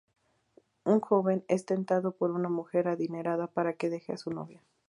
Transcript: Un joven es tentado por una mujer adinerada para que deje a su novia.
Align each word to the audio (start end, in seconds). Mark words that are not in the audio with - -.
Un 0.83 0.99
joven 0.99 1.45
es 1.47 1.67
tentado 1.67 2.13
por 2.17 2.31
una 2.31 2.49
mujer 2.49 2.87
adinerada 2.87 3.45
para 3.45 3.73
que 3.73 3.91
deje 3.91 4.13
a 4.13 4.17
su 4.17 4.31
novia. 4.31 4.63